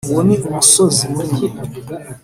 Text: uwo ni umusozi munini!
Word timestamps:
uwo 0.09 0.21
ni 0.27 0.35
umusozi 0.47 1.03
munini! 1.13 1.47